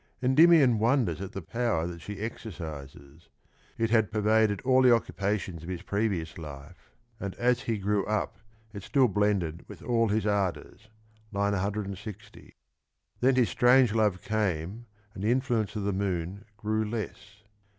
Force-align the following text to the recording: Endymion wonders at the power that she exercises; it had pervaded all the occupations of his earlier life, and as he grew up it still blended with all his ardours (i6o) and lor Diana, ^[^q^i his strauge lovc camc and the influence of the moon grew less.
Endymion 0.23 0.79
wonders 0.79 1.21
at 1.21 1.31
the 1.33 1.43
power 1.43 1.85
that 1.85 2.01
she 2.01 2.17
exercises; 2.21 3.29
it 3.77 3.91
had 3.91 4.11
pervaded 4.11 4.59
all 4.61 4.81
the 4.81 4.91
occupations 4.91 5.61
of 5.61 5.69
his 5.69 5.83
earlier 5.91 6.25
life, 6.37 6.89
and 7.19 7.35
as 7.35 7.61
he 7.61 7.77
grew 7.77 8.03
up 8.07 8.39
it 8.73 8.81
still 8.81 9.07
blended 9.07 9.63
with 9.67 9.83
all 9.83 10.07
his 10.07 10.25
ardours 10.25 10.65
(i6o) 10.65 10.65
and 10.65 10.73
lor 11.33 11.51
Diana, 11.51 11.95
^[^q^i 13.33 13.37
his 13.37 13.49
strauge 13.51 13.91
lovc 13.93 14.21
camc 14.21 14.85
and 15.13 15.23
the 15.23 15.29
influence 15.29 15.75
of 15.75 15.83
the 15.83 15.93
moon 15.93 16.45
grew 16.57 16.83
less. 16.83 17.43